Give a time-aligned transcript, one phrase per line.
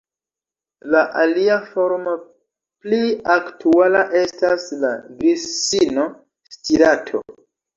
[0.95, 2.13] La alia formo
[2.85, 3.01] pli
[3.35, 6.09] aktuala estas la "grissino
[6.57, 7.23] stirato".